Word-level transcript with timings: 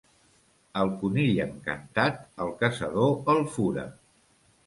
Al 0.83 0.93
conill 1.01 1.41
encantat, 1.43 2.17
el 2.45 2.51
caçador 2.63 3.13
el 3.35 3.43
fura. 3.59 3.87